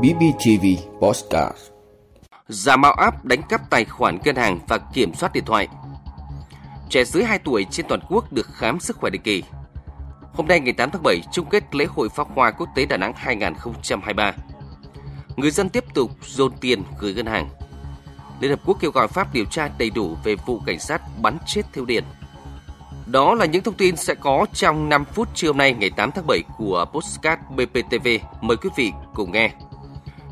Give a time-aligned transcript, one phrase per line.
[0.00, 0.66] BBTV
[1.00, 1.56] Postcard.
[2.48, 5.68] Giả mạo app đánh cắp tài khoản ngân hàng và kiểm soát điện thoại.
[6.90, 9.42] Trẻ dưới 2 tuổi trên toàn quốc được khám sức khỏe định kỳ.
[10.32, 12.96] Hôm nay ngày 8 tháng 7, chung kết lễ hội pháo hoa quốc tế Đà
[12.96, 14.32] Nẵng 2023
[15.36, 17.48] Người dân tiếp tục dồn tiền gửi ngân hàng.
[18.40, 21.38] Liên Hợp Quốc kêu gọi Pháp điều tra đầy đủ về vụ cảnh sát bắn
[21.46, 22.04] chết thiếu điện
[23.06, 26.10] đó là những thông tin sẽ có trong 5 phút trưa hôm nay ngày 8
[26.14, 28.08] tháng 7 của Postcard BPTV.
[28.40, 29.50] Mời quý vị cùng nghe.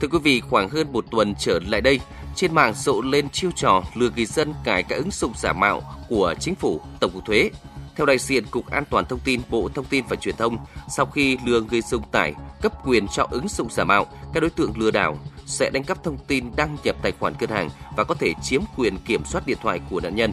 [0.00, 2.00] Thưa quý vị, khoảng hơn một tuần trở lại đây,
[2.36, 5.82] trên mạng rộ lên chiêu trò lừa người dân cài các ứng dụng giả mạo
[6.08, 7.50] của chính phủ, tổng cục thuế.
[7.96, 10.56] Theo đại diện Cục An toàn Thông tin Bộ Thông tin và Truyền thông,
[10.88, 14.50] sau khi lừa người dùng tải cấp quyền cho ứng dụng giả mạo, các đối
[14.50, 18.04] tượng lừa đảo sẽ đánh cắp thông tin đăng nhập tài khoản ngân hàng và
[18.04, 20.32] có thể chiếm quyền kiểm soát điện thoại của nạn nhân.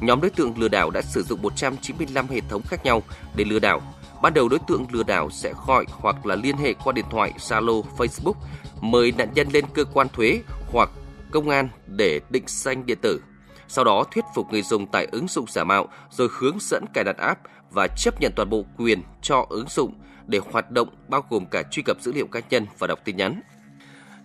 [0.00, 3.02] Nhóm đối tượng lừa đảo đã sử dụng 195 hệ thống khác nhau
[3.36, 3.82] để lừa đảo.
[4.22, 7.32] Ban đầu đối tượng lừa đảo sẽ gọi hoặc là liên hệ qua điện thoại,
[7.38, 8.34] Zalo, Facebook,
[8.80, 10.40] mời nạn nhân lên cơ quan thuế
[10.72, 10.90] hoặc
[11.30, 13.22] công an để định danh điện tử.
[13.68, 17.04] Sau đó thuyết phục người dùng tải ứng dụng giả mạo rồi hướng dẫn cài
[17.04, 17.40] đặt app
[17.70, 19.94] và chấp nhận toàn bộ quyền cho ứng dụng
[20.26, 23.16] để hoạt động bao gồm cả truy cập dữ liệu cá nhân và đọc tin
[23.16, 23.40] nhắn.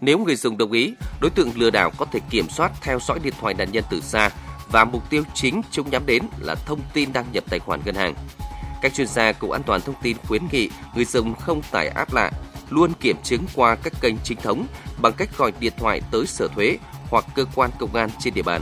[0.01, 3.19] Nếu người dùng đồng ý, đối tượng lừa đảo có thể kiểm soát theo dõi
[3.23, 4.29] điện thoại nạn nhân từ xa
[4.73, 7.95] và mục tiêu chính chúng nhắm đến là thông tin đăng nhập tài khoản ngân
[7.95, 8.15] hàng.
[8.81, 12.13] Các chuyên gia Cục An toàn Thông tin khuyến nghị người dùng không tải app
[12.13, 12.31] lạ,
[12.69, 14.65] luôn kiểm chứng qua các kênh chính thống
[15.01, 16.77] bằng cách gọi điện thoại tới sở thuế
[17.09, 18.61] hoặc cơ quan công an trên địa bàn.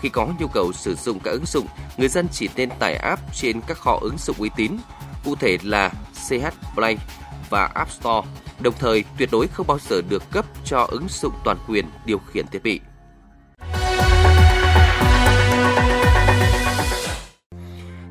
[0.00, 3.34] Khi có nhu cầu sử dụng các ứng dụng, người dân chỉ nên tải app
[3.34, 4.72] trên các kho ứng dụng uy tín,
[5.24, 5.92] cụ thể là
[6.28, 6.96] CH Play
[7.50, 8.28] và App Store,
[8.60, 12.18] đồng thời tuyệt đối không bao giờ được cấp cho ứng dụng toàn quyền điều
[12.18, 12.80] khiển thiết bị.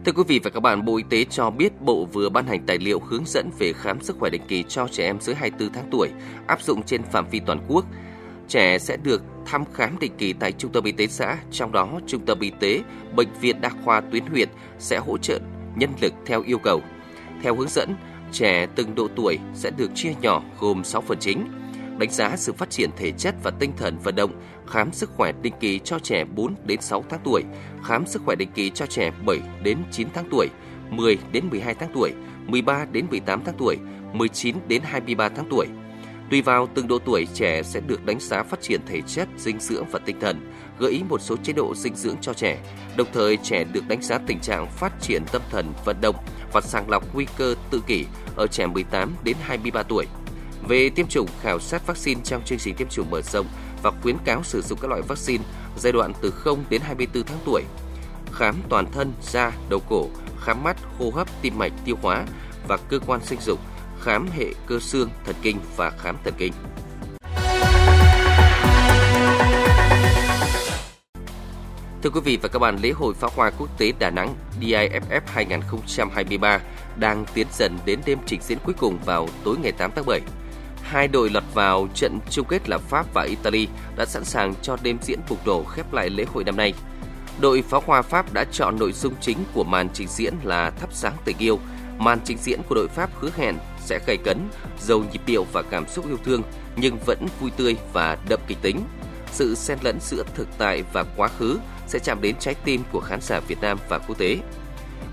[0.05, 2.65] Thưa quý vị và các bạn, Bộ Y tế cho biết Bộ vừa ban hành
[2.65, 5.73] tài liệu hướng dẫn về khám sức khỏe định kỳ cho trẻ em dưới 24
[5.73, 6.09] tháng tuổi,
[6.47, 7.85] áp dụng trên phạm vi toàn quốc.
[8.47, 11.99] Trẻ sẽ được thăm khám định kỳ tại trung tâm y tế xã, trong đó
[12.07, 12.81] trung tâm y tế,
[13.15, 15.39] bệnh viện đa khoa tuyến huyện sẽ hỗ trợ
[15.75, 16.81] nhân lực theo yêu cầu.
[17.43, 17.95] Theo hướng dẫn,
[18.31, 21.47] trẻ từng độ tuổi sẽ được chia nhỏ gồm 6 phần chính–
[21.97, 24.31] đánh giá sự phát triển thể chất và tinh thần vận động,
[24.67, 27.43] khám sức khỏe định kỳ cho trẻ 4 đến 6 tháng tuổi,
[27.83, 30.47] khám sức khỏe định kỳ cho trẻ 7 đến 9 tháng tuổi,
[30.89, 32.13] 10 đến 12 tháng tuổi,
[32.47, 33.77] 13 đến 18 tháng tuổi,
[34.13, 35.67] 19 đến 23 tháng tuổi.
[36.31, 39.59] Tùy vào từng độ tuổi, trẻ sẽ được đánh giá phát triển thể chất, dinh
[39.59, 42.57] dưỡng và tinh thần, gợi ý một số chế độ dinh dưỡng cho trẻ.
[42.97, 46.15] Đồng thời, trẻ được đánh giá tình trạng phát triển tâm thần, vận động
[46.53, 50.05] và sàng lọc nguy cơ tự kỷ ở trẻ 18 đến 23 tuổi
[50.67, 53.45] về tiêm chủng khảo sát vaccine trong chương trình tiêm chủng mở rộng
[53.83, 55.43] và khuyến cáo sử dụng các loại vaccine
[55.77, 57.63] giai đoạn từ 0 đến 24 tháng tuổi,
[58.31, 60.07] khám toàn thân, da, đầu cổ,
[60.41, 62.25] khám mắt, hô hấp, tim mạch, tiêu hóa
[62.67, 63.59] và cơ quan sinh dục,
[64.01, 66.53] khám hệ cơ xương, thần kinh và khám thần kinh.
[72.03, 75.21] Thưa quý vị và các bạn, lễ hội pháo hoa quốc tế Đà Nẵng DIFF
[75.25, 76.59] 2023
[76.95, 80.21] đang tiến dần đến đêm trình diễn cuối cùng vào tối ngày 8 tháng 7
[80.91, 84.77] hai đội lọt vào trận chung kết là Pháp và Italy đã sẵn sàng cho
[84.83, 86.73] đêm diễn bùng nổ khép lại lễ hội năm nay.
[87.39, 90.89] Đội pháo hoa Pháp đã chọn nội dung chính của màn trình diễn là thắp
[90.93, 91.59] sáng tình yêu.
[91.97, 94.37] Màn trình diễn của đội Pháp hứa hẹn sẽ gay cấn,
[94.79, 96.41] giàu nhịp điệu và cảm xúc yêu thương
[96.75, 98.81] nhưng vẫn vui tươi và đậm kịch tính.
[99.31, 102.99] Sự xen lẫn giữa thực tại và quá khứ sẽ chạm đến trái tim của
[102.99, 104.37] khán giả Việt Nam và quốc tế.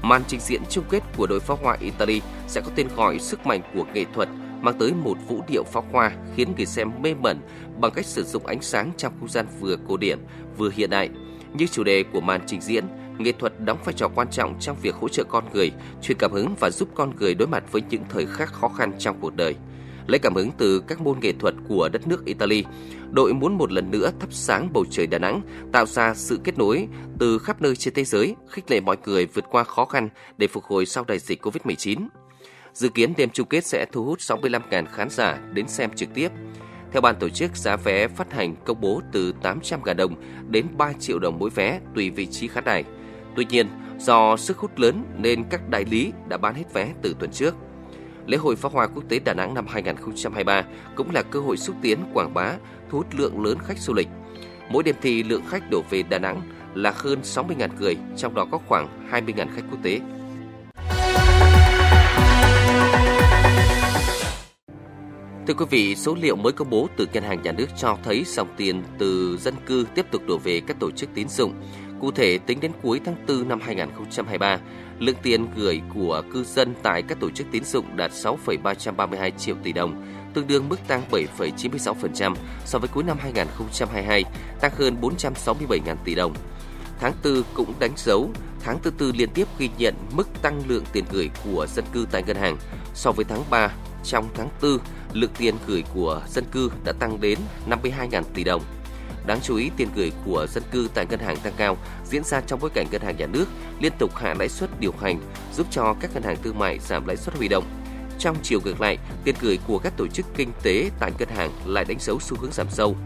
[0.03, 3.47] Màn trình diễn chung kết của đội pháo hoa Italy sẽ có tên gọi sức
[3.47, 4.28] mạnh của nghệ thuật
[4.60, 7.41] mang tới một vũ điệu pháo hoa khiến người xem mê mẩn
[7.80, 10.19] bằng cách sử dụng ánh sáng trong không gian vừa cổ điển
[10.56, 11.08] vừa hiện đại.
[11.54, 12.84] Như chủ đề của màn trình diễn,
[13.18, 16.32] nghệ thuật đóng vai trò quan trọng trong việc hỗ trợ con người, truyền cảm
[16.32, 19.36] hứng và giúp con người đối mặt với những thời khắc khó khăn trong cuộc
[19.36, 19.56] đời.
[20.06, 22.64] Lấy cảm hứng từ các môn nghệ thuật của đất nước Italy,
[23.10, 25.41] đội muốn một lần nữa thắp sáng bầu trời Đà Nẵng,
[25.72, 29.26] tạo ra sự kết nối từ khắp nơi trên thế giới, khích lệ mọi người
[29.26, 30.08] vượt qua khó khăn
[30.38, 32.08] để phục hồi sau đại dịch Covid-19.
[32.72, 36.28] Dự kiến đêm chung kết sẽ thu hút 65.000 khán giả đến xem trực tiếp.
[36.92, 40.15] Theo ban tổ chức, giá vé phát hành công bố từ 800.000 đồng
[40.48, 42.84] đến 3 triệu đồng mỗi vé tùy vị trí khán đài.
[43.36, 43.68] Tuy nhiên,
[43.98, 47.54] do sức hút lớn nên các đại lý đã bán hết vé từ tuần trước.
[48.26, 50.64] Lễ hội pháo hoa quốc tế Đà Nẵng năm 2023
[50.97, 52.54] cũng là cơ hội xúc tiến quảng bá,
[52.91, 54.09] thu hút lượng lớn khách du lịch.
[54.71, 56.42] Mỗi đêm thì lượng khách đổ về Đà Nẵng
[56.74, 60.00] là hơn 60.000 người, trong đó có khoảng 20.000 khách quốc tế.
[65.48, 68.24] Thưa quý vị, số liệu mới công bố từ Ngân hàng Nhà nước cho thấy
[68.27, 71.54] dòng tiền từ dân cư tiếp tục đổ về các tổ chức tín dụng.
[72.00, 74.59] Cụ thể, tính đến cuối tháng 4 năm 2023,
[74.98, 79.56] lượng tiền gửi của cư dân tại các tổ chức tín dụng đạt 6,332 triệu
[79.62, 80.04] tỷ đồng,
[80.34, 82.34] tương đương mức tăng 7,96%
[82.65, 84.24] so với cuối năm 2022,
[84.60, 86.34] tăng hơn 467.000 tỷ đồng.
[87.00, 88.30] Tháng 4 cũng đánh dấu
[88.60, 92.06] tháng thứ tư liên tiếp ghi nhận mức tăng lượng tiền gửi của dân cư
[92.10, 92.56] tại ngân hàng.
[92.95, 93.71] So với tháng 3,
[94.04, 94.78] trong tháng 4,
[95.13, 97.39] lượng tiền gửi của dân cư đã tăng đến
[97.71, 98.63] 52.000 tỷ đồng.
[99.27, 102.41] Đáng chú ý, tiền gửi của dân cư tại ngân hàng tăng cao diễn ra
[102.41, 103.47] trong bối cảnh ngân hàng nhà nước
[103.81, 105.21] liên tục hạ lãi suất điều hành,
[105.57, 107.65] giúp cho các ngân hàng thương mại giảm lãi suất huy động.
[108.19, 111.51] Trong chiều ngược lại, tiền gửi của các tổ chức kinh tế tại ngân hàng
[111.66, 112.97] lại đánh dấu xu hướng giảm sâu.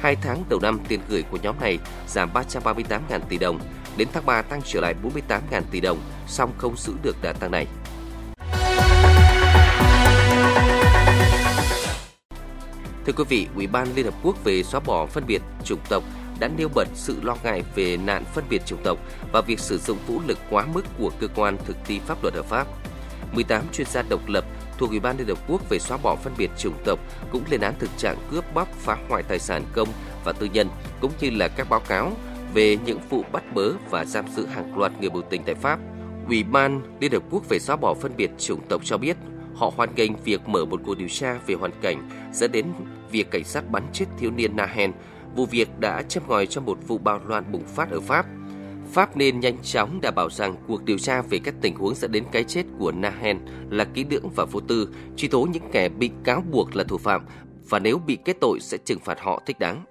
[0.00, 1.78] Hai tháng đầu năm, tiền gửi của nhóm này
[2.08, 3.60] giảm 338.000 tỷ đồng,
[3.96, 7.50] đến tháng 3 tăng trở lại 48.000 tỷ đồng, song không giữ được đà tăng
[7.50, 7.66] này.
[13.08, 16.04] Thưa quý vị, Ủy ban Liên Hợp Quốc về xóa bỏ phân biệt chủng tộc
[16.40, 18.98] đã nêu bật sự lo ngại về nạn phân biệt chủng tộc
[19.32, 22.34] và việc sử dụng vũ lực quá mức của cơ quan thực thi pháp luật
[22.34, 22.66] ở Pháp.
[23.32, 24.44] 18 chuyên gia độc lập
[24.78, 26.98] thuộc Ủy ban Liên Hợp Quốc về xóa bỏ phân biệt chủng tộc
[27.30, 29.88] cũng lên án thực trạng cướp bóc phá hoại tài sản công
[30.24, 30.68] và tư nhân,
[31.00, 32.12] cũng như là các báo cáo
[32.54, 35.78] về những vụ bắt bớ và giam giữ hàng loạt người biểu tình tại Pháp.
[36.28, 39.16] Ủy ban Liên Hợp Quốc về xóa bỏ phân biệt chủng tộc cho biết
[39.58, 42.66] họ hoan nghênh việc mở một cuộc điều tra về hoàn cảnh dẫn đến
[43.10, 44.92] việc cảnh sát bắn chết thiếu niên Nahen.
[45.36, 48.26] Vụ việc đã châm ngòi cho một vụ bạo loạn bùng phát ở Pháp.
[48.92, 52.12] Pháp nên nhanh chóng đảm bảo rằng cuộc điều tra về các tình huống dẫn
[52.12, 53.38] đến cái chết của Nahen
[53.70, 56.98] là kỹ lưỡng và vô tư, truy tố những kẻ bị cáo buộc là thủ
[56.98, 57.26] phạm
[57.68, 59.84] và nếu bị kết tội sẽ trừng phạt họ thích đáng.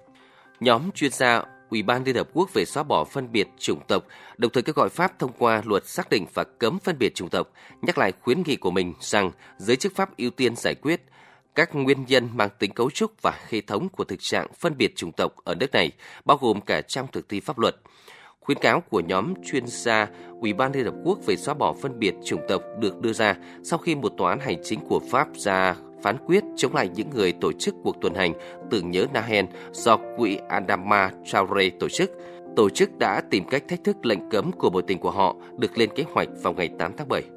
[0.60, 4.04] Nhóm chuyên gia Ủy ban Liên Hợp Quốc về xóa bỏ phân biệt chủng tộc,
[4.38, 7.30] đồng thời kêu gọi Pháp thông qua luật xác định và cấm phân biệt chủng
[7.30, 11.02] tộc, nhắc lại khuyến nghị của mình rằng giới chức Pháp ưu tiên giải quyết
[11.57, 14.95] các nguyên nhân mang tính cấu trúc và hệ thống của thực trạng phân biệt
[14.95, 15.92] chủng tộc ở nước này,
[16.25, 17.75] bao gồm cả trong thực thi pháp luật.
[18.39, 20.07] Khuyến cáo của nhóm chuyên gia
[20.42, 23.36] Ủy ban Liên Hợp Quốc về xóa bỏ phân biệt chủng tộc được đưa ra
[23.63, 27.09] sau khi một tòa án hành chính của Pháp ra phán quyết chống lại những
[27.09, 28.33] người tổ chức cuộc tuần hành
[28.71, 32.12] tưởng nhớ Nahen do quỹ Adama Traore tổ chức.
[32.56, 35.77] Tổ chức đã tìm cách thách thức lệnh cấm của bộ tình của họ được
[35.77, 37.37] lên kế hoạch vào ngày 8 tháng 7.